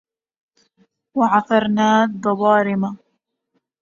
وعفرناة 1.17 2.05
ضبارمة 2.05 2.97